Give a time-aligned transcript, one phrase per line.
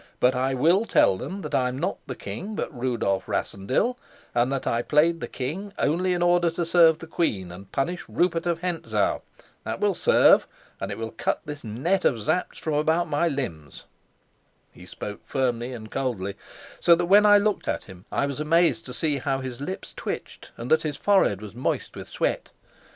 [0.19, 3.99] "But I will tell them that I'm not the king, but Rudolf Rassendyll,
[4.33, 8.09] and that I played the king only in order to serve the queen and punish
[8.09, 9.21] Rupert of Hentzau.
[9.63, 10.47] That will serve,
[10.79, 13.85] and it will cut this net of Sapt's from about my limbs."
[14.71, 16.33] He spoke firmly and coldly;
[16.79, 19.93] so that when I looked at him I was amazed to see how his lips
[19.95, 22.49] twitched and that his forehead was moist with sweat.